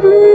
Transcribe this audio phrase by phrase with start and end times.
[0.00, 0.29] blue.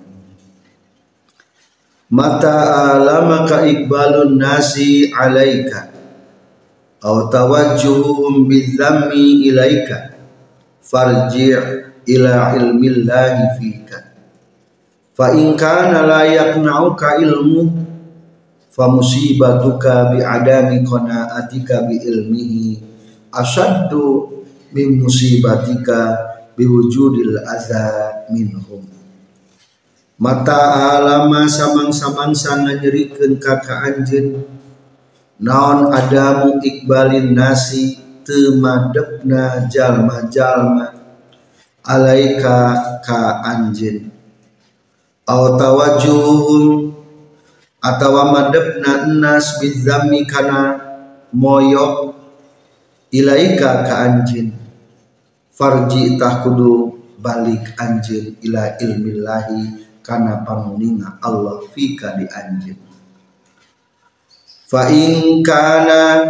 [2.12, 5.88] Mata alamaka ikbalun nasi alaika?
[7.00, 10.12] Aw tawajjuhum bidzammi ilaika?
[10.84, 11.56] Farji'
[12.04, 14.07] ila ilmillahi fika
[15.18, 17.66] fa in kana la yaqna'uka ilmu
[18.70, 22.78] fa musibatuka bi adami qana'atika bi ilmihi
[23.34, 24.30] asaddu
[24.70, 26.14] min musibatika
[26.54, 28.86] bi wujudil adza minhum.
[30.22, 33.58] Mata alama samang-samang sana nyerikeun ka
[33.90, 34.38] anjeun.
[35.42, 40.94] Naon adamu ikbalin nasi temadepna jalma-jalma.
[41.86, 42.58] Alaika
[43.02, 44.17] ka anjeun
[45.28, 46.96] aw tawajuhum
[47.84, 50.80] atawa madepna nas bizammi kana
[51.36, 52.16] moyok
[53.12, 54.56] ilaika ka anjin.
[55.52, 62.78] Farji tah kudu balik anjin ila ilmillahi kana pamuninga Allah fika di anjin.
[64.70, 66.24] Fa in kana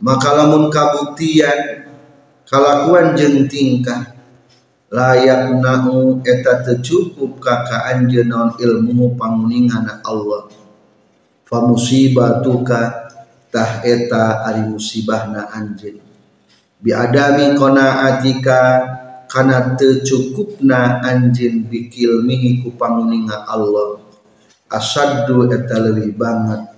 [0.00, 1.86] maka lamun kabuktian
[2.48, 4.17] kalakuan jeung tingkah
[4.88, 10.48] layak nahu eta tercukup kaka anjeun naon ilmu panguningana Allah.
[11.44, 13.08] Fa musibatuka
[13.48, 16.00] tah eta ari musibahna anjeun
[16.80, 18.60] bi adami qanaatika
[19.28, 24.00] kana tercukupna anjeun bikilmihi ku panguninga Allah.
[24.68, 26.76] Asaddu eta leuwih banget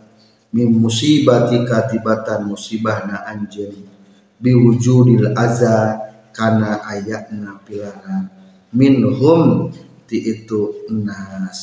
[0.54, 3.86] min musibatika tibatan musibahna anjeun
[4.38, 6.09] biwujudil azab
[6.40, 8.32] kana ayatna pilana
[8.72, 9.68] minhum
[10.08, 11.60] ti itu nas.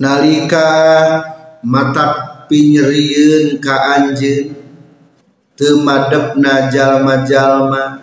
[0.00, 0.64] Nalika
[1.60, 2.04] mata
[2.48, 4.56] pinyerieun ka anjeun
[5.60, 8.00] teu madepna jalma-jalma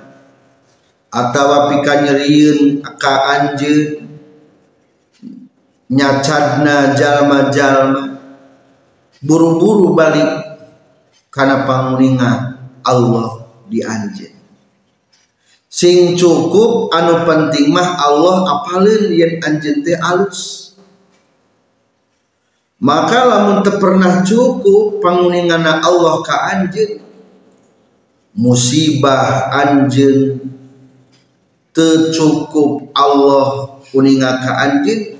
[1.09, 4.07] atawa pikanyerieun ka anjeun
[5.89, 8.13] nyacadna jalma-jalma
[9.19, 10.29] buru-buru balik
[11.27, 12.31] karena panguninga
[12.87, 13.40] Allah
[13.71, 14.41] di anjeun
[15.71, 20.75] sing cukup anu penting mah Allah apalin yang anjeun teh alus.
[22.81, 26.99] Maka lamun teu pernah cukup panguningana Allah ka anjeun
[28.35, 30.43] musibah anjeun
[31.71, 35.15] teu cukup Allah kuninga ka anjeun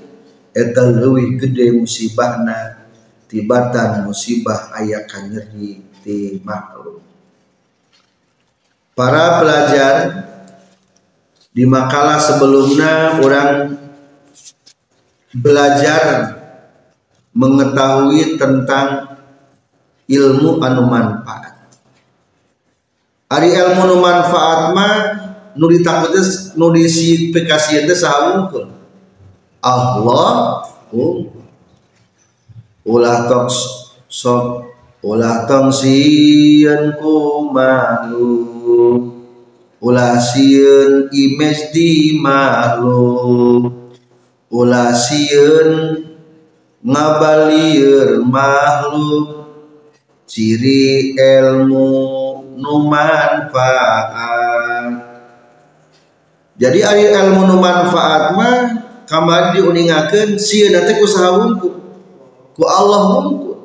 [0.52, 2.84] eta leuwih gede musibahna
[3.30, 7.11] tibatan musibah aya kanyeri ti makhluk
[8.92, 9.94] para pelajar
[11.52, 13.76] di makalah sebelumnya orang
[15.32, 16.32] belajar
[17.32, 19.16] mengetahui tentang
[20.08, 21.72] ilmu anu manfaat.
[23.32, 24.96] Ari ilmu anu manfaat mah
[25.56, 26.20] nu ditakutnya
[26.56, 28.48] nu disipikasi teh saha
[29.64, 30.32] Allah
[30.92, 31.40] unggul.
[32.82, 33.46] Ulah tok
[34.10, 34.68] sok
[35.00, 38.51] ulah tong sieun kumalu
[39.82, 43.98] ulah sieun image di makhluk
[44.54, 45.98] ulah sieun
[46.82, 49.50] ngabalieur makhluk
[50.30, 51.90] ciri ilmu
[52.58, 54.08] nu manfaat
[56.54, 58.58] jadi ari ilmu nu manfaat mah
[59.10, 61.58] kamari diuningakeun sieun teh ku saha
[62.54, 63.58] ku Allah wungkul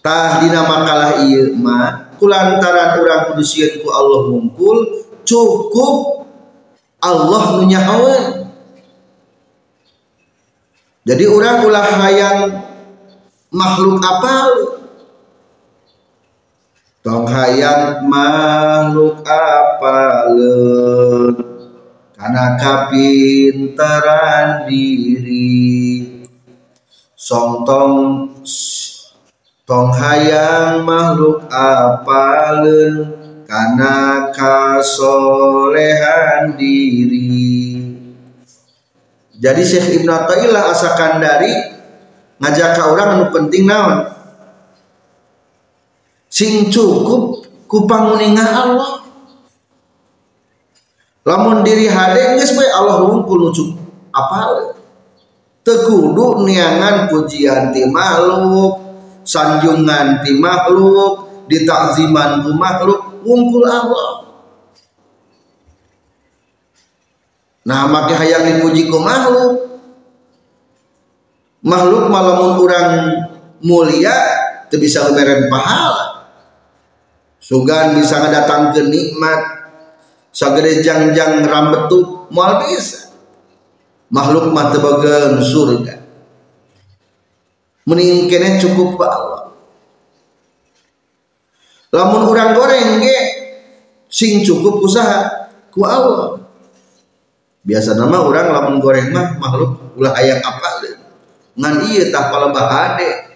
[0.00, 3.44] tah dina makalah ieu mah kulantaran urang kudu
[3.82, 4.78] ku Allah mungkul
[5.24, 6.26] cukup
[7.00, 7.64] Allah nu
[11.04, 12.64] jadi urang ulah hayang
[13.52, 14.36] makhluk apa
[17.04, 20.32] tong hayang makhluk apa
[22.24, 26.08] karena kapintaran diri.
[27.12, 27.68] Song
[29.64, 32.52] tong hayang makhluk apa
[33.48, 35.72] karena kasolehan
[36.60, 37.80] diri.
[39.40, 41.48] Jadi Syekh Ibn Atta'illah asakan dari
[42.44, 44.04] ngajak ke orang anu penting naon?
[46.28, 49.00] Sing cukup kupanguningan Allah.
[51.24, 53.80] Lamun diri hade geus Allah wungkul cukup
[54.12, 54.76] apa
[55.64, 58.83] tekudu niangan pujian ti makhluk
[59.24, 64.28] sanjungan ti makhluk ditakziman ku makhluk wungkul Allah.
[67.64, 69.52] Nah maka hayang dipuji ku makhluk.
[71.64, 72.88] Makhluk malamun kurang
[73.64, 74.12] mulia
[74.68, 76.28] itu bisa memberikan pahala.
[77.40, 79.64] Sugan bisa datang ke nikmat.
[80.28, 83.16] Sagede jangjang rambetuk mual bisa.
[84.12, 86.03] Makhluk mah tebagan surga
[87.84, 89.44] meningkene cukup ke Allah
[91.94, 93.18] lamun orang goreng ge
[94.10, 96.42] sing cukup usaha ku Allah.
[97.64, 100.84] Biasa nama orang lamun goreng mah makhluk ulah ayam apa
[101.54, 103.30] ngan iya tah palembah hade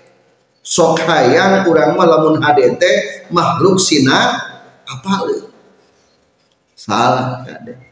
[0.60, 2.76] sok hayang urang mah lamun hade
[3.30, 4.36] makhluk sina
[4.84, 5.12] apa
[6.74, 7.87] salah kade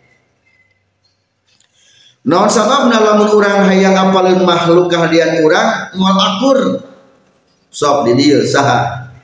[2.26, 5.94] Naon sababna lamun urang hayang apalin makhluk kehadian urang?
[5.94, 6.58] Moal akur.
[7.70, 9.14] Sok di dieu saha.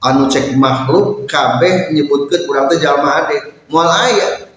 [0.00, 3.52] Anu cek makhluk kabeh nyebutkeun urang teh jalma hade.
[3.68, 4.48] Moal aya.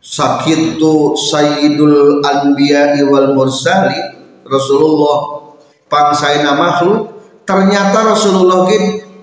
[0.00, 4.00] Sakitu sayyidul anbiya wal mursali
[4.48, 5.52] Rasulullah
[5.92, 7.12] pangsaina makhluk
[7.44, 8.64] ternyata Rasulullah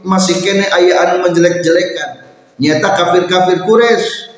[0.06, 2.22] masih kene aya anu menjelek-jelekan.
[2.62, 4.35] Nyata kafir-kafir Quraisy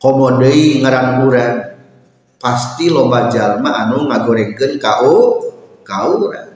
[0.00, 1.20] komodei urang
[2.40, 5.44] pasti loba jalma anu ngagorengkeun kau
[5.84, 6.48] kaura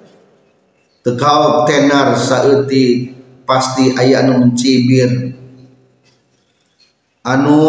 [1.04, 3.12] tekau tenar saeutik
[3.44, 5.36] pasti aya anu mencibir.
[7.24, 7.60] Anu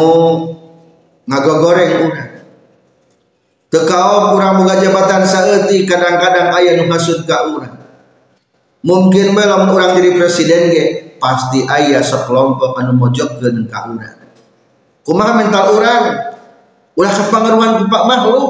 [1.27, 2.31] ngagogoreng urang.
[3.67, 7.75] Tekau kurang boga jabatan saeutik kadang-kadang aya nu hasud ka urang.
[8.87, 10.85] Mungkin bae lamun urang jadi presiden ge
[11.19, 14.24] pasti aya sekelompok anu mojokkeun ka urang
[15.05, 16.05] kumaha mental urang?
[16.95, 18.47] Ulah kepangaruhan ku pak makhluk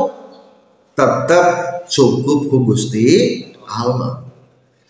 [0.95, 1.45] tetap
[1.91, 4.25] cukup ku Gusti Allah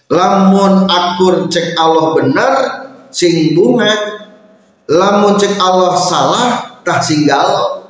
[0.10, 2.54] lamun akur cek Allah bener
[3.10, 3.94] sing bunga.
[4.86, 6.50] Lamun cek Allah salah
[6.86, 7.82] tah singgal.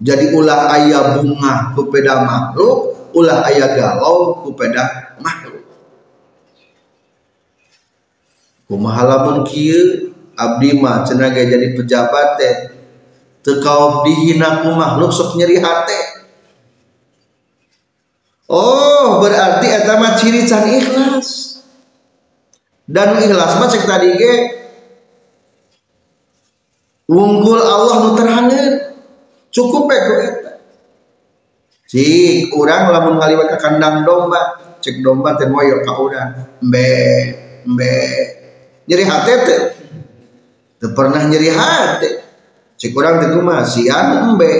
[0.00, 5.60] Jadi ulah ayah bunga kupeda makhluk ulah ayah galau kupeda makhluk.
[8.64, 10.09] Kumaha lamun kieu
[10.40, 12.56] abdi mah cenah jadi pejabat teh.
[13.40, 13.56] Teu
[14.04, 16.00] dihina ku makhluk sok nyeri hate
[18.52, 21.62] oh berarti eta mah ciri can ikhlas.
[22.90, 24.34] Dan ikhlas mah cek tadi ge
[27.08, 28.74] wungkul Allah nu terhangeun
[29.54, 30.52] cukup ya ku eta.
[31.90, 36.30] Cik urang lamun ngaliwat ka kandang domba cek domba teh moyo ka urang.
[36.60, 36.88] Mbe
[37.72, 37.94] mbe.
[38.84, 39.60] Nyeri hati teh
[40.80, 42.10] teu pernah nyeri hati
[42.80, 44.52] cek urang teh kumaha sian mbe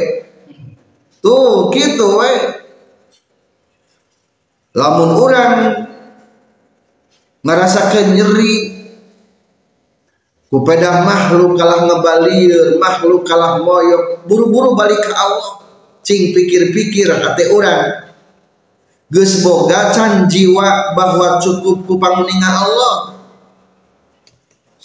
[1.25, 2.33] tuh gitu we
[4.77, 5.53] lamun urang
[7.41, 8.81] ngerasakan nyeri
[10.51, 15.63] Kupeda makhluk kalah ngebalir, makhluk kalah moyok, buru-buru balik ke Allah.
[16.03, 18.11] Cing pikir-pikir hati orang.
[19.15, 22.90] Gus boga can jiwa bahwa cukup ku panguningan Allah.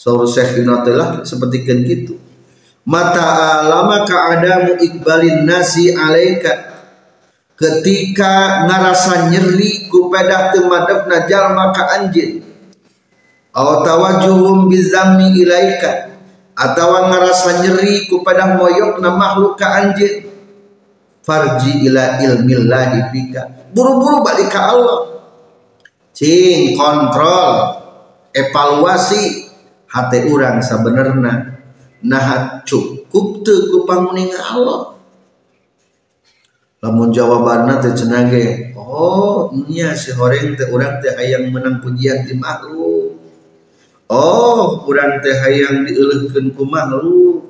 [0.05, 2.21] Saur Syekh Dinatelah seperti kan gitu.
[2.85, 6.77] Mata alama kaadamu ikbalin nasi alaika.
[7.57, 12.45] Ketika ngarasa nyeri ku pedah temadep najal maka anjir
[13.49, 16.13] aw tawajuhum bizammi ilaika.
[16.53, 20.29] Atau ngerasa nyeri kepada moyok na makhluk ka anjir
[21.25, 23.73] farji ila ilmillahi fika.
[23.73, 25.01] Buru-buru balik ke Allah.
[26.13, 27.81] Cing kontrol.
[28.35, 29.44] Evaluasi
[29.95, 31.55] hati orang sebenarnya
[32.03, 34.95] nah cukup tuh ku panguningan Allah.
[36.83, 42.37] Lamun jawabannya teh cenage oh iya si horeng teh orang teh hayang menang pujian di
[42.37, 43.17] makhluk
[44.05, 47.41] Oh kurang teh hayang dielehkeun ku makhluk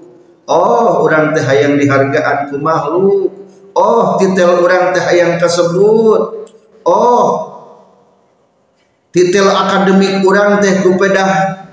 [0.47, 3.27] Oh orang teh hayang dihargaan ku makhluk
[3.75, 6.47] Oh titel orang teh hayang kasebut.
[6.87, 7.27] Oh
[9.11, 11.64] titel akademik kurang teh kupedah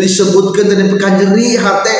[0.00, 1.98] disebutkan dari pekan nyeri hati.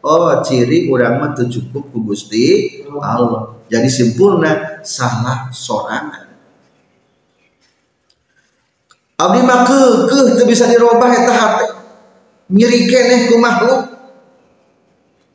[0.00, 3.60] Oh ciri orang mah cukup ku Gusti Allah.
[3.70, 6.26] Jadi simpulnya salah sorangan.
[9.20, 11.66] Abdi mah kekeh teu bisa dirubah eta hati.
[12.50, 13.80] Nyeri keneh ku makhluk.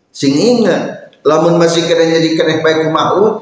[0.10, 3.34] Sing ingat lamun masih kena nyeri keneh baik ku makhluk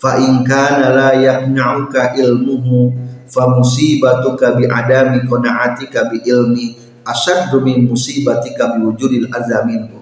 [0.00, 2.92] fa in kana la yaqna'uka ilmuhu
[3.28, 9.94] fa musibatuka bi adami qana'atika bi ilmi asyaddu min musibatika bi wujudil azamin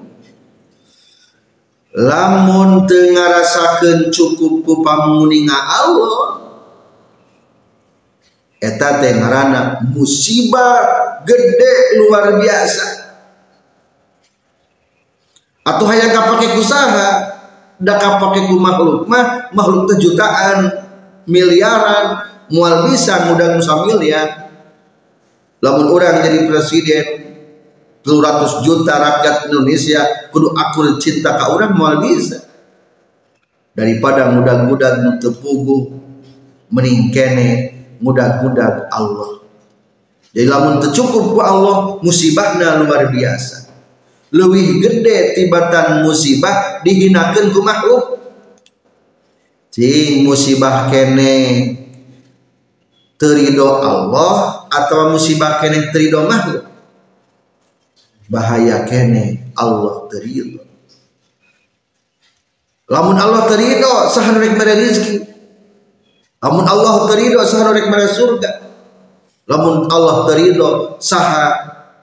[1.93, 6.41] lamun teu ngarasakeun cukup ku pamuninga Allah
[8.63, 10.81] eta teh ngaranna musibah
[11.27, 12.87] gede luar biasa.
[15.63, 17.11] Atau hayang kapake kusaha
[17.79, 20.71] da kapake ku makhluk mah makhluk teh jutaan
[21.27, 24.42] miliaran mual bisa mudah nusa miliar
[25.63, 27.07] lamun orang jadi presiden
[28.03, 32.43] 200 juta rakyat Indonesia kudu akul cinta ka orang moal bisa.
[33.73, 35.97] Daripada mudah-mudah tepugu
[36.69, 39.47] meningkene mudah-mudah Allah.
[40.35, 43.71] Jadi lamun tercukup ku Allah musibahna luar biasa.
[44.33, 48.05] Lebih gede tibatan musibah dihinakan ku makhluk.
[49.73, 51.77] Cing musibah kene
[53.17, 56.65] terido Allah atau musibah kene terido makhluk
[58.33, 60.65] bahaya kene Allah terido
[62.89, 65.33] lamun Allah terido sahan rek mere rezeki
[66.43, 68.51] lamun Allah terido sahan rek mere surga.
[69.43, 71.51] Lamun Allah terido saha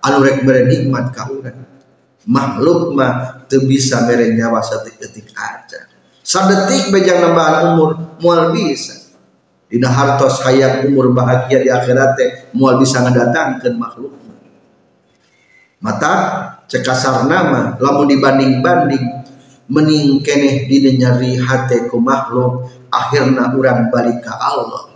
[0.04, 1.68] anu rek mere nikmat ka urang
[2.28, 5.88] makhluk mah teu bisa mere nyawa sadetik aja.
[6.20, 8.99] Sadetik bejang nambahan umur moal bisa
[9.70, 14.14] dina hartos hayat umur bahagia di akhirat teh moal bisa ngadatangkeun makhluk.
[15.80, 16.14] Mata
[16.68, 19.06] cekasar nama lamun dibanding-banding
[19.70, 24.90] mening keneh nyari hati ku makhluk akhirna urang balik ke Allah.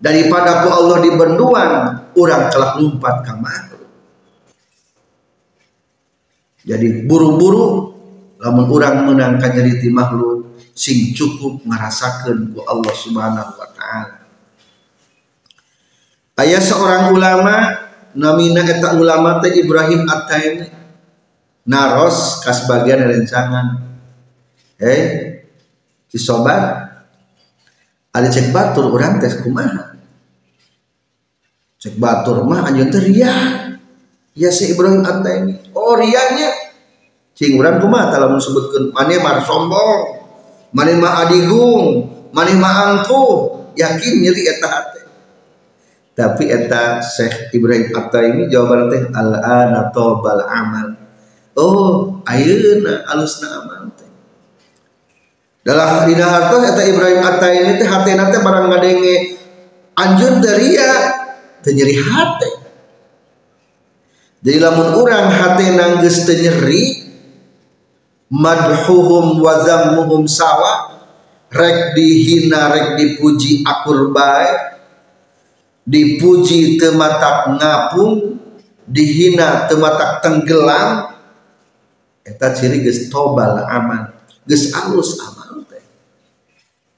[0.00, 1.70] Daripada ku Allah dibenduan
[2.16, 3.86] urang telah lumpat ke makhluk.
[6.64, 7.94] Jadi buru-buru
[8.40, 13.77] lamun urang menang nyeriti makhluk sing cukup ngerasakan ku Allah subhanahu wa ta'ala
[16.38, 20.66] ayah seorang ulama namina eta ulama teh Ibrahim At-Taimi.
[21.68, 23.84] Naros kas bagian rencangan.
[24.80, 25.02] Eh
[26.08, 26.88] kisobat
[28.08, 29.98] ada cek batur orang tes kumaha?
[31.76, 33.34] Cek batur mah anjeun teh ria.
[34.32, 35.74] Ya si Ibrahim At-Taimi.
[35.76, 36.70] Oh rianya.
[37.36, 38.90] Cing urang kumaha tah lamun sebutkeun?
[38.94, 40.00] Maneh mah sombong
[40.74, 43.58] maneh mah adigung maneh mah angkuh.
[43.78, 44.98] Yakin nyeri eta hate
[46.18, 50.98] tapi eta Syekh Ibrahim Atta ini jawaban teh al ana bal amal.
[51.54, 54.10] Oh ayeuna alusna amal teh.
[55.62, 59.14] Dalam dina hartos eta Ibrahim Atta ini teh hatena teh barang ngadenge
[59.94, 60.92] anjun ria
[61.62, 62.50] teh nyeri hate.
[64.42, 67.14] Jadi lamun urang hatena geus teu nyeri
[68.26, 70.98] madhuhum wa zammuhum sawa
[71.46, 74.77] rek dihina rek dipuji akur bae
[75.88, 78.36] dipuji tematak ngapung
[78.84, 81.16] dihina tematak tenggelam.
[82.28, 84.12] Eta ciri geus tobal aman
[84.44, 85.80] geus alus amal teh.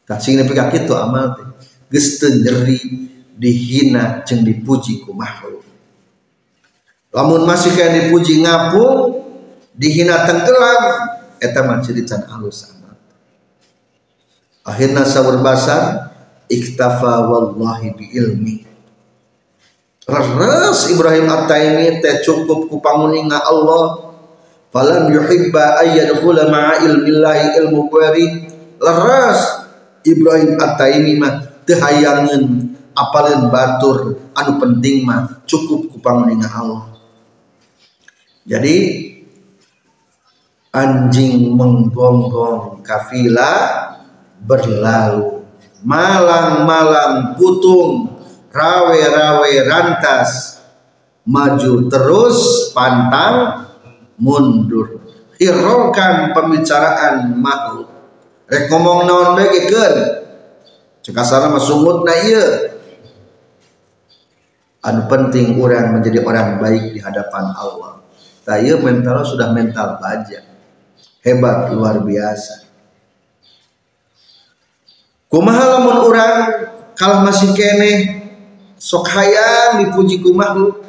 [0.03, 1.47] Tak signifika kitu amal teh.
[1.87, 3.07] Geus nyeri
[3.39, 5.63] dihina jeung dipuji ku makhluk.
[7.15, 9.23] Lamun masih kayak dipuji ngapung
[9.79, 10.83] dihina tenggelam
[11.39, 12.95] eta mah ciri alus amal
[14.67, 16.13] akhirna sawur basar
[16.47, 18.70] iktafa wallahi bi ilmi
[20.11, 24.11] Leres Ibrahim At-Taimi teh cukup ku panguninga Allah.
[24.75, 28.51] Falam yuhibba ayyadkhula ma'a ilmillahi ilmu kuari.
[28.83, 29.41] Leres
[30.03, 36.91] Ibrahim At-Taimi mah teu hayangeun apalin batur anu penting mah cukup ku panguninga Allah.
[38.51, 38.77] Jadi
[40.75, 43.95] anjing menggonggong kafilah
[44.43, 45.45] berlalu
[45.87, 48.20] malang-malang putung
[48.51, 50.61] rawe-rawe rantas.
[51.25, 53.67] Maju terus pantang
[54.19, 55.01] mundur.
[55.39, 57.89] Hiraukan pembicaraan makhluk.
[58.51, 59.95] Rek ngomong naon bae keur
[61.01, 62.47] cek asana mah sumutna ieu.
[64.81, 68.01] Anu penting orang menjadi orang baik di hadapan Allah.
[68.43, 70.41] Taya mental sudah mental baja.
[71.21, 72.65] Hebat luar biasa.
[75.31, 76.35] Kumaha lamun orang
[76.97, 78.20] kalau masih kene
[78.81, 80.81] sok hayang dipuji ku makhluk.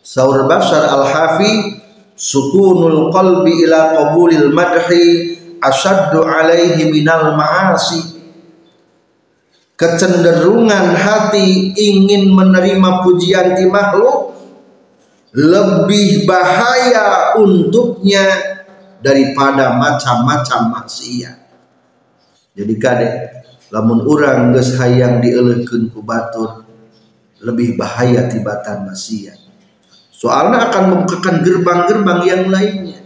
[0.00, 1.76] Saur Basar Al-Hafi
[2.16, 8.16] sukunul qalbi ila qabulil madhi asyaddu alaihi minal ma'asi.
[9.76, 14.36] Kecenderungan hati ingin menerima pujian di makhluk
[15.32, 18.24] lebih bahaya untuknya
[19.00, 21.36] daripada macam-macam maksiat.
[22.52, 23.08] Jadi kade
[23.72, 26.69] lamun orang geus hayang dieleukeun ku batur
[27.40, 29.38] lebih bahaya tibatan maksiat.
[30.12, 33.00] Soalnya akan membukakan gerbang-gerbang yang lainnya.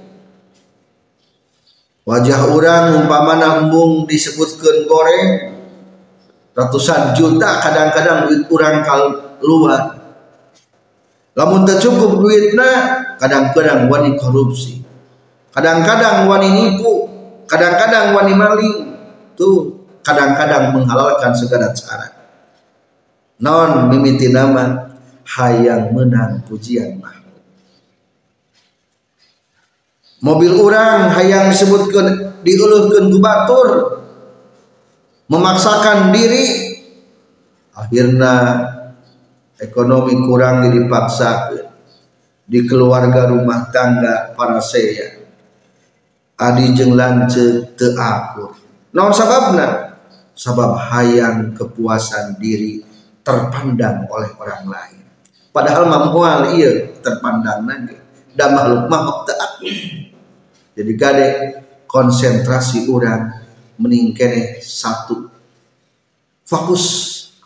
[2.04, 5.56] Wajah orang umpamana mung disebutkan goreng
[6.52, 8.84] ratusan juta kadang-kadang duit orang
[9.40, 9.80] keluar.
[11.34, 12.70] Lamun tercukup duitnya
[13.16, 14.84] kadang-kadang wani korupsi.
[15.54, 17.08] Kadang-kadang wani nipu
[17.46, 18.78] kadang-kadang wani maling.
[19.34, 22.13] Tuh kadang-kadang menghalalkan segala cara
[23.42, 24.94] non mimiti nama
[25.26, 27.42] hayang menang pujian makhluk
[30.22, 33.68] mobil orang hayang disebutkan diulurkan ku batur
[35.26, 36.78] memaksakan diri
[37.74, 38.34] akhirnya
[39.58, 41.50] ekonomi kurang dipaksa
[42.44, 45.24] di keluarga rumah tangga para saya
[46.38, 47.72] adi jeng lance
[48.94, 49.96] non sababna
[50.36, 52.93] sabab hayang kepuasan diri
[53.24, 55.02] terpandang oleh orang lain.
[55.50, 57.96] Padahal mamual iya terpandang nanti.
[58.34, 59.38] Dan makhluk makhluk tak
[60.74, 61.28] jadi kade
[61.86, 63.30] konsentrasi orang
[63.78, 65.30] meningkene satu.
[66.44, 66.84] Fokus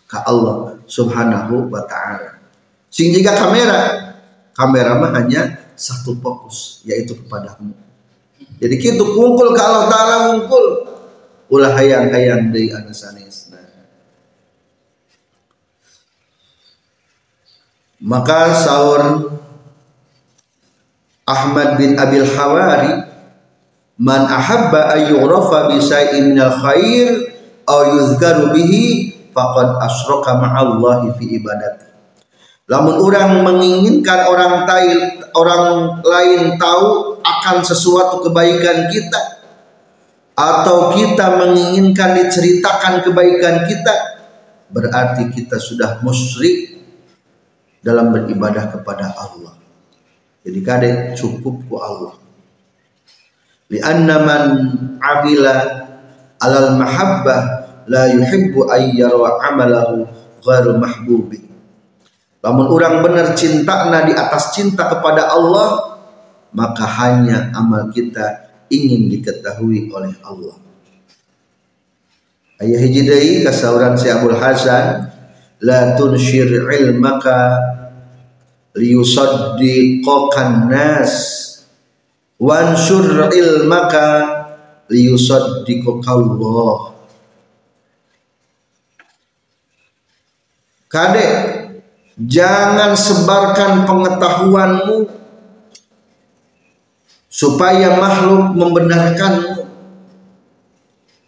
[0.09, 2.41] ke Allah subhanahu wa ta'ala.
[2.89, 4.11] Sing jika kamera.
[4.57, 7.71] Kamera mah hanya satu fokus yaitu kepadamu.
[8.59, 10.65] Jadi kita kumpul ke Allah ta'ala kumpul.
[11.53, 13.28] Ulah hayang-hayang dari anasanis
[17.99, 19.03] Maka sahur
[21.27, 23.09] Ahmad bin Abil Hawari
[23.99, 27.35] Man ahabba ayyurafa bi syai'in minal khair
[27.67, 31.91] aw yuzkaru bihi faqad asyraka ma'allahi fi ibadati.
[32.71, 39.43] Lamun orang menginginkan orang tail, orang lain tahu akan sesuatu kebaikan kita
[40.39, 43.95] atau kita menginginkan diceritakan kebaikan kita
[44.71, 46.78] berarti kita sudah musyrik
[47.83, 49.55] dalam beribadah kepada Allah.
[50.43, 52.15] Jadi kade cukup ku Allah.
[53.69, 54.43] Lianna man
[54.97, 55.55] amila
[56.41, 57.41] alal mahabbah
[57.85, 60.09] la yuhibbu ayyara amalahu
[60.41, 61.45] ghairu mahbubi.
[62.39, 66.01] Lamun orang benar cinta di atas cinta kepada Allah,
[66.55, 70.57] maka hanya amal kita ingin diketahui oleh Allah.
[72.63, 75.18] Ayah hijidai kasauran si Abdul Hasan
[75.63, 77.59] la tunshir ilmaka
[78.79, 81.15] liyusaddiqakan nas.
[82.39, 84.07] Wansur ilmaka
[84.87, 86.95] liyusaddiqaka Allah
[90.89, 91.27] Kade
[92.17, 95.05] jangan sebarkan pengetahuanmu
[97.29, 99.69] supaya makhluk membenarkanmu.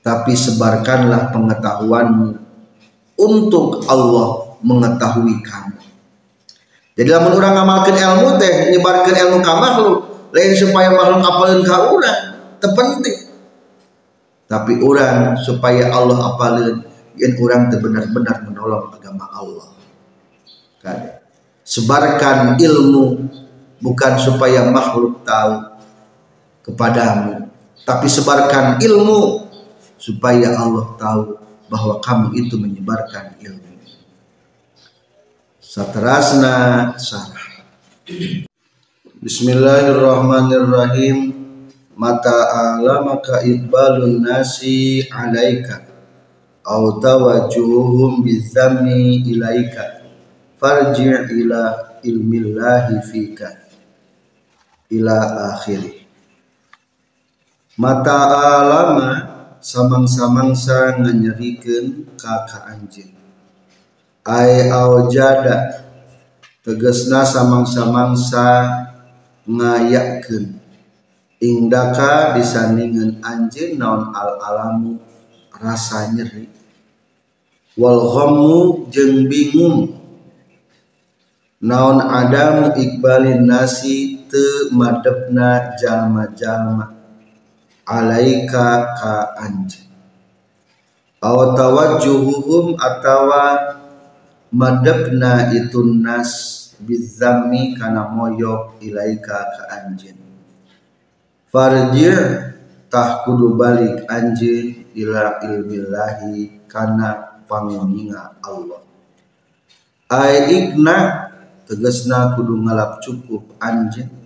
[0.00, 2.39] Tapi sebarkanlah pengetahuanmu
[3.20, 5.78] untuk Allah mengetahui kamu.
[6.96, 9.98] Jadi lamun orang ngamalkan ilmu teh nyebarkan ilmu ka makhluk,
[10.32, 12.20] lain supaya makhluk apalin ka urang,
[12.60, 13.18] terpenting.
[14.50, 16.84] Tapi orang supaya Allah apalin
[17.16, 19.68] yang orang benar-benar menolong agama Allah.
[20.82, 20.98] Kan?
[21.64, 23.30] Sebarkan ilmu
[23.80, 25.72] bukan supaya makhluk tahu
[26.66, 27.48] kepadamu,
[27.88, 29.48] tapi sebarkan ilmu
[29.96, 31.39] supaya Allah tahu
[31.70, 33.70] bahwa kamu itu menyebarkan ilmu.
[35.62, 37.62] Satrasna sarah.
[39.22, 41.38] Bismillahirrahmanirrahim.
[41.94, 42.34] Mata
[42.74, 45.84] alamaka iqbalun nasi alaika
[46.64, 50.00] au tawajuhum bizami ilaika
[50.56, 53.52] farji' ila ilmillahi fika
[54.88, 55.16] ila
[55.54, 56.00] akhirih
[57.76, 58.16] mata
[58.60, 59.29] alama
[59.60, 63.20] samang-samangsa nganyerikeun ka ka anjeun
[64.24, 65.80] ai aujada
[66.60, 68.46] tegesna samang-samangsa
[69.48, 70.60] ngayakeun.
[71.40, 75.00] Indaka disandingan anjeun naon al alamu
[75.56, 76.52] rasa nyeri.
[77.80, 79.96] Wal ghammu jeung bingung.
[81.64, 86.99] Naon adam ikbalin nasi te madepna jalma-jalma
[87.86, 89.86] alaika ka anj.
[91.20, 93.76] Aw tawajjuhuhum atawa
[94.50, 96.32] madabna itu nas
[96.80, 100.16] bizami kana moyok ilaika ka anjin.
[101.52, 102.08] Farji
[102.88, 108.80] tah kudu balik anjin ila ilmillahi kana panguninga Allah.
[110.10, 110.96] Ai ikna
[111.68, 114.19] tegasna kudu ngalap cukup anjin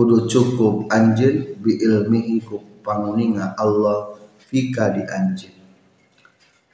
[0.00, 5.52] kudu cukup anjin bi ilmihi ku panguninga Allah fika di anjin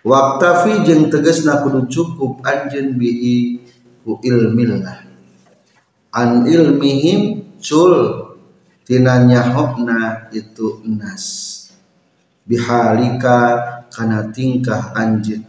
[0.07, 3.67] waktafi jeung tegasna kudu cukup anjin bihi
[4.07, 5.03] ku ilmillah.
[6.15, 7.93] An ilmihim cul
[8.87, 11.53] tina nyahokna itu nas.
[12.47, 13.59] Bihalika
[13.91, 15.43] kana tingkah anjin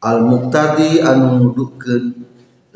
[0.00, 2.25] al muqtadi anu nudukeun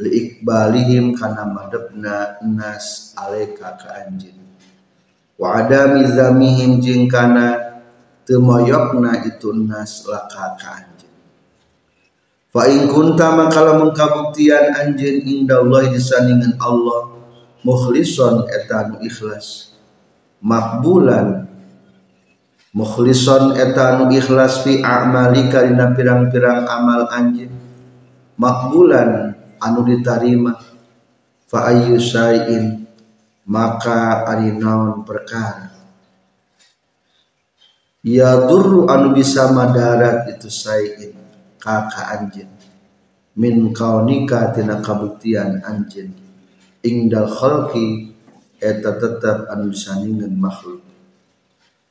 [0.01, 4.35] liikbalihim kana madepna nas aleka ka anjin
[5.37, 7.81] wa adami zamihim jeung kana
[8.25, 11.13] teu moyokna itu nas laka ka anjin
[12.49, 17.21] fa in kunta maka lamun kabuktian anjeun indallahi disandingan Allah
[17.61, 19.77] mukhlison eta nu ikhlas.
[20.41, 21.45] Makbulan
[22.73, 27.53] mukhlison eta nu ikhlas fi a'malika dina pirang-pirang amal anjeun
[28.41, 30.57] makbulan anu diterima
[31.47, 32.89] fa ayyu syai'in
[33.47, 35.69] maka ari naon perkara.
[38.01, 41.13] Ya durru anu bisa madarat itu syai'in
[41.61, 42.49] kaka anjeun.
[43.37, 46.17] Min kaunika tina kabuktian anjeun.
[46.81, 48.17] Ingdal khalqi
[48.61, 50.81] eta tetap anu disandingan makhluk.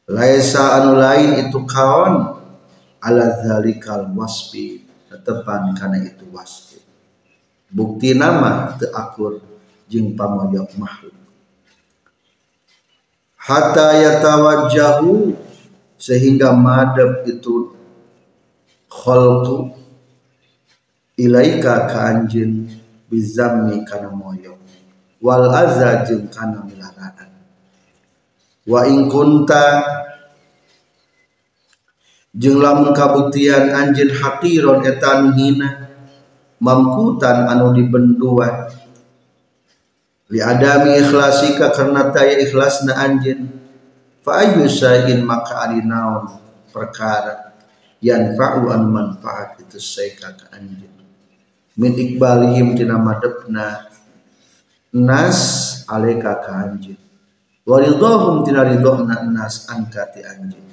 [0.10, 2.42] Laisa anu lain itu kawan
[3.02, 6.69] ala zalikal wasfi tetepan kana itu wasfi
[7.70, 9.42] bukti nama teakur
[9.90, 11.16] jeng pamoyok makhluk.
[13.40, 15.34] Hatta yatawajjahu
[15.98, 17.74] sehingga madab itu
[18.90, 19.74] khalqu
[21.18, 22.70] ilaika ka anjin
[23.10, 24.58] bizammi kana moyok
[25.22, 27.30] wal azza jeung kana milaraan.
[28.70, 29.82] Wa in kunta
[32.38, 35.89] jeung lamun kabuktian anjeun haqiron etan hina
[36.60, 38.68] mamkutan anu dibenduan
[40.30, 43.50] li adami ikhlasika karena taya ikhlasna anjeun.
[44.20, 46.38] Fa ayyu sayin maka ari naon
[46.70, 47.56] perkara
[48.04, 50.94] yanfa'u an manfaat itu saika ka anjeun.
[51.80, 53.88] Min ikbalihim tina madepna
[54.94, 55.40] nas
[55.88, 57.00] aleka ka anjeun.
[57.64, 60.68] Wa ridhahum tina ridhona nas angkati anjeun.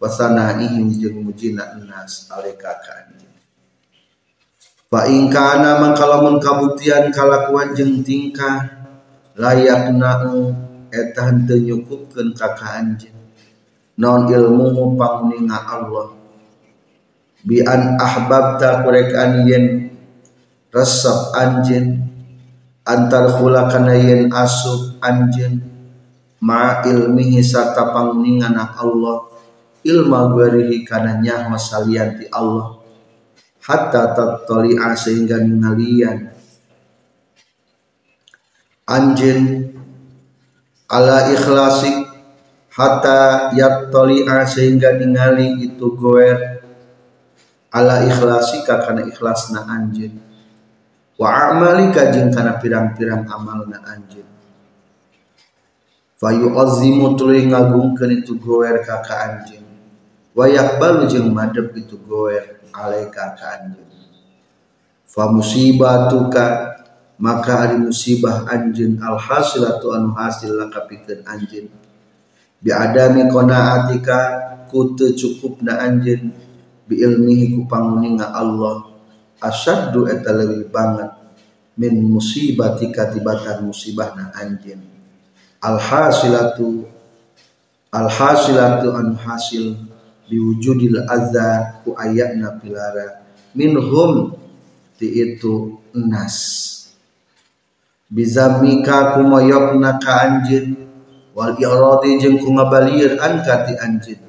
[0.00, 3.27] Wa sanaihim jeung mujina nas aleka ka anjeun
[4.88, 8.88] Fa in kana mangkalamun kabuktian kalakuan jeung tingkah
[9.36, 10.48] layak na'u
[10.88, 13.12] eta henteu nyukupkeun ka ka anjeun
[14.00, 16.16] naon ilmu panguninga Allah.
[17.44, 19.92] Bi an ahbabta kurek an yen
[20.72, 22.08] resep anjeun
[22.88, 25.68] antar khula kana yen asup anjeun
[26.40, 29.28] ma ilmihi sarta panguningana Allah.
[29.84, 32.77] Ilma guarihi kana nyaho salianti Allah
[33.68, 36.32] hatta tattali'a sehingga ningalian
[38.88, 39.68] anjin
[40.88, 41.92] ala ikhlasi
[42.72, 46.58] hatta yattali'a sehingga ningali itu goer.
[47.68, 50.16] Ala ikhlasi kana ikhlasna anjin
[51.20, 54.24] wa amalika jeung kana pirang-pirang amalna anjin
[56.16, 59.60] fayu azimu tuluy ngagungkeun itu goer ka ka anjin
[60.32, 63.90] wa yaqbalu jeung madep itu goer alaika ka anjeun
[65.08, 66.44] fa musibatuka
[67.18, 71.66] maka ari musibah anjeun alhasilatu anu hasil laka pikeun anjeun
[72.62, 74.18] bi adami qanaatika
[74.70, 76.30] ku teu cukupna anjeun
[76.88, 78.88] bi ilmihi ku panguninga Allah.
[79.38, 81.14] Asyaddu eta leuwih banget
[81.78, 84.82] min musibatika tibatan musibahna anjeun
[85.62, 86.90] alhasilatu
[87.94, 89.78] alhasilatu anu hasil
[90.28, 93.24] biwujudil azza ku ayatna pilara.
[93.56, 94.36] Minhum
[95.00, 96.36] ti itu nas.
[98.08, 100.76] Bizamika ku moyokna ka anjeun
[101.32, 104.20] wal iradi jeung ku ngabalieur an ka ti anjeun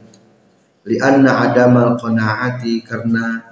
[0.87, 3.43] li anna adamal qanaati karena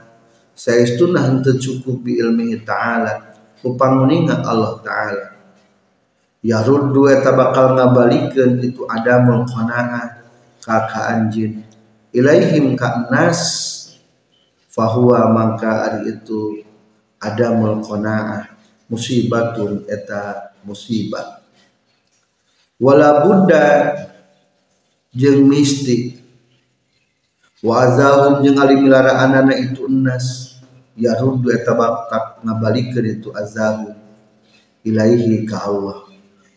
[0.55, 5.27] saestuna henteu cukup bi ilmi ta'ala ku panguninga Allah ta'ala.
[6.43, 10.23] Ya ruddu eta bakal ngabalikeun itu adamul qanaah
[10.63, 11.66] ka ka anjeun
[12.17, 13.39] ilaihim ka'nas
[14.73, 16.65] fahuwa mangka ari itu
[17.21, 17.53] ada
[17.85, 18.49] qanaah
[18.89, 21.45] musibatun eta musibah
[22.81, 23.65] wala budda
[25.17, 26.21] jeung misti.
[27.57, 30.61] Wa azahum jeung ali milaraan itu enas
[30.93, 33.97] ya ruddu eta baktak ngabalikeun itu azahum
[34.85, 36.05] ilaihi ka Allah.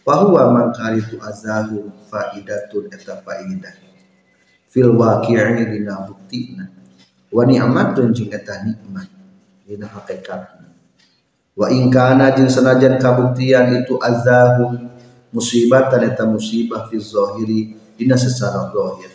[0.05, 3.90] Fahuwa mangkar itu azahum faidatun eta faidah
[4.71, 6.71] fil waqi'i dina buktina.
[7.31, 9.11] Wa ni'matun jeung eta nikmat
[9.67, 10.71] dina hakikatna.
[11.59, 14.89] Wa in kana jeung sanajan kabuktian itu azahum
[15.35, 17.61] musibatan eta musibah fi zahiri
[17.99, 19.11] dina secara zahir.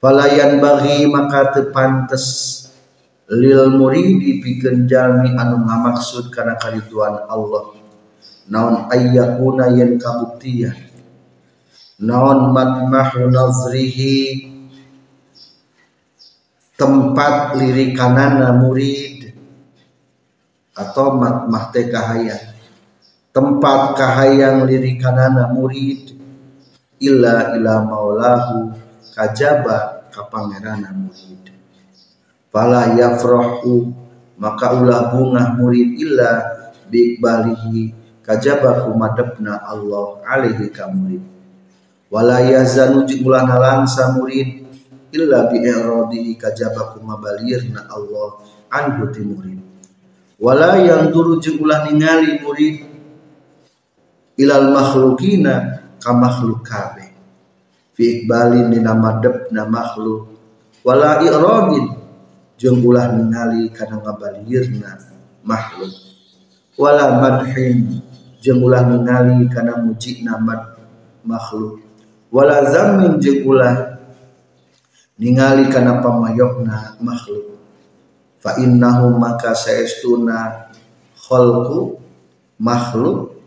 [0.00, 2.60] Falayan bagi maka tepantes
[3.32, 7.80] lil muridi pikeun jalmi anu ngamaksud kana kariduan Allah.
[8.44, 10.76] Naon ayyakuna yen kabuktian
[12.04, 14.52] naon matmahu nazrihi.
[16.76, 19.32] Tempat lirikanana murid.
[20.74, 21.86] Atau matmah teh
[23.34, 26.12] tempat kahayang lirikanana murid.
[27.00, 28.74] Illa ila maulahu
[29.16, 31.50] kajaba kapangerana murid.
[32.54, 33.90] Fala yafrahu
[34.38, 36.42] maka ulah bunga murid illa
[36.90, 41.33] biqbalihi kajaba kumadepna Allah alaihi ka murid
[42.14, 44.62] wala yazanu ulah nalangsa murid
[45.10, 46.94] illa bi iradihi kajaba
[47.90, 48.28] Allah
[48.70, 49.58] anhu ti murid.
[50.38, 52.86] Wala yang duru ulah ningali murid
[54.38, 57.10] ilal makhlukina ka makhluk kabeh
[57.98, 60.30] fi ikbalin dina madepna makhluk.
[60.86, 61.98] Wala iradin
[62.54, 65.02] jeung ningali kana ngabalirna
[65.42, 65.90] makhluk.
[66.78, 68.06] Wala madhin
[68.38, 70.78] jeung ulah ningali kana muji namat
[71.26, 71.82] makhluk
[72.34, 73.94] wala zamin jeung ulah
[75.14, 77.54] ningali kana pamayokna makhluk.
[78.42, 80.68] Fa innahu maka saestuna
[81.14, 82.02] khalqu
[82.58, 83.38] makhluk.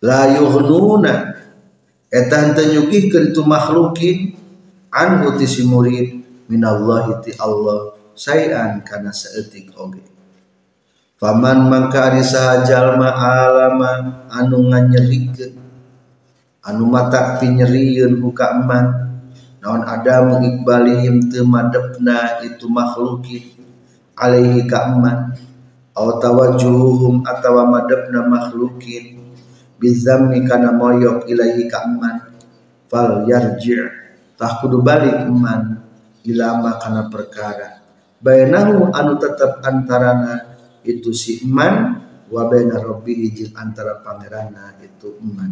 [0.00, 1.36] La yuhnuna
[2.08, 4.32] eta henteu nyugihkeun itu makhlukin
[4.88, 6.24] anhu ti murid.
[6.46, 10.15] Minallahi ti Allah sayan kana saeutik oge
[11.16, 12.20] Paman mangka ari
[12.68, 15.56] jalma alama anu nganyerikeun.
[16.60, 18.86] Anu mata pinyerieun buka eman.
[19.64, 23.48] Naon ada mengikbalihim teu madepna itu makhlukin
[24.12, 25.32] alaihi ka eman.
[25.96, 29.16] Aw tawajuhum atawa madepna makhlukin
[29.80, 32.28] bizammi kana moyok ilahi ka eman.
[32.92, 33.88] Fal yarji'
[34.36, 35.80] tah kudu balik eman.
[36.28, 37.80] Ilama kana perkara.
[38.20, 40.55] Bainahu anu tetep antarana
[40.86, 41.98] itu si iman
[42.30, 45.50] wa baina rabbih jeung antara pangeranna itu iman.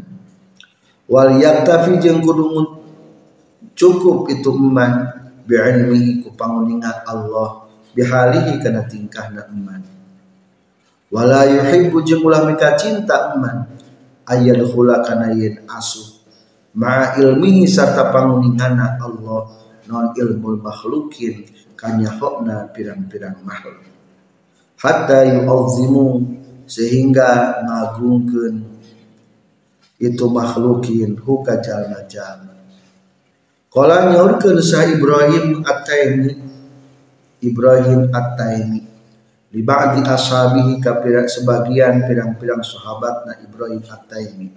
[1.11, 2.81] Wal yaktafi jeung kudu
[3.75, 5.11] cukup itu iman
[5.45, 9.83] bi ilmihi ku panguningan Allah bihalihi kana tingkahna iman.
[11.13, 12.27] Wala yuhibbu jeung
[12.79, 13.71] cinta iman
[14.27, 16.25] ayat khula kana yen asu
[16.75, 19.47] ma ilmihi sarta panguningana Allah
[19.87, 21.45] non ilmu makhlukin
[21.77, 23.94] kanya hokna pirang-pirang makhluk
[24.79, 26.09] hatta yu'azzimu
[26.65, 28.57] sehingga ngagungkeun
[30.01, 32.55] itu makhlukin huka jalma-jalma
[33.75, 36.31] Kala nyaurkeun sa Ibrahim At-Taimi
[37.43, 38.81] Ibrahim At-Taimi
[39.55, 44.49] di ba'di ashabihi ka sebagian pirang-pirang sahabatna Ibrahim At-Taimi.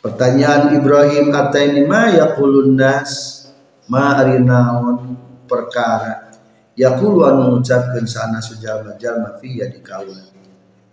[0.00, 3.44] Pertanyaan Ibrahim At-Taimi ma yaqulun nas?
[3.88, 5.16] Ma arinaun?
[5.48, 6.27] Perkara
[6.78, 10.22] yaqulu anu ngucapkeun sana sujalma jalma fiya di kaula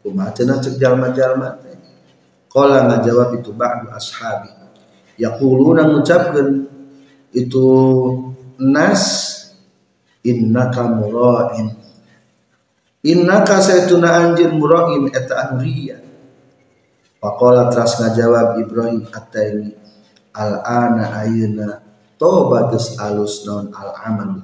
[0.02, 1.76] kumaha cenah cek jalma-jalma teh
[2.56, 4.48] qala ngajawab itu ba'du ashabi.
[5.20, 6.50] Yaquluna ngucapkeun
[7.36, 7.68] itu
[8.64, 9.04] nas
[10.24, 11.76] innaka mura'in.
[13.04, 16.00] Innaka saytuna anjir mura'in eta anu riya
[17.20, 19.70] faqala teras ngajawab Ibrahim at-Taimi
[20.32, 21.82] al-ana ayeuna
[22.16, 24.42] toba geus alus naon al-amal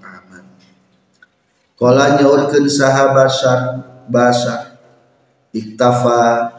[1.82, 3.60] Kala nyaurkeun saha basar
[4.06, 4.78] basar.
[5.50, 6.54] Iktafa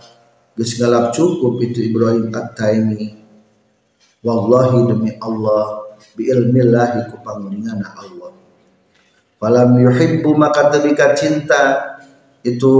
[0.58, 3.22] geus galap cukup itu Ibrahim At-Taimi.
[4.26, 8.34] Wallahi demi Allah bi ilmillahi ku panguninganna Allah.
[9.38, 11.94] Falam yuhibbu maka tebika cinta
[12.42, 12.74] itu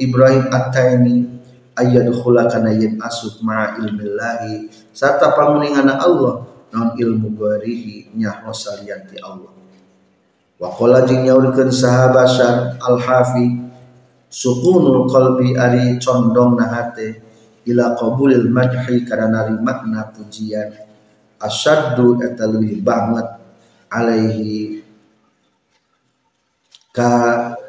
[0.00, 1.28] Ibrahim At-Taimi
[1.76, 2.72] ayyadkhula kana
[3.04, 4.64] asuk ma ilmillahi
[4.96, 6.48] sarta panguninganna Allah.
[6.72, 9.61] Non ilmu garihi nyaho salianti Allah
[10.62, 13.58] wa qala jeung nyaurkeun sahabasan al hafi
[14.30, 17.18] sukunul qalbi ari condong na hate
[17.66, 20.70] ila qabulil madhi karena makna pujian.
[21.42, 23.26] Asyaddu eta leuwih banget
[23.90, 24.86] alaihi
[26.94, 27.10] ka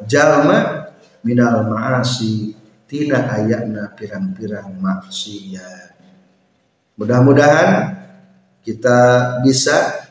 [0.06, 0.86] jalma
[1.26, 2.54] minal ma'asi
[2.86, 5.98] tina ayatna pirang-pirang maksiat.
[7.02, 7.98] Mudah-mudahan
[8.62, 9.00] kita
[9.42, 10.03] bisa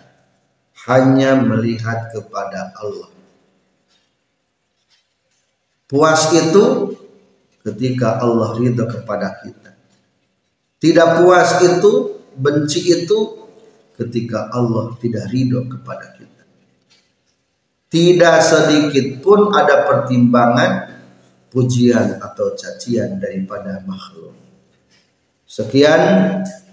[0.91, 3.11] hanya melihat kepada Allah.
[5.87, 6.97] Puas itu
[7.63, 9.71] ketika Allah ridho kepada kita.
[10.83, 13.19] Tidak puas itu, benci itu
[13.95, 16.43] ketika Allah tidak ridho kepada kita.
[17.93, 20.97] Tidak sedikit pun ada pertimbangan
[21.53, 24.33] pujian atau cacian daripada makhluk.
[25.45, 26.41] Sekian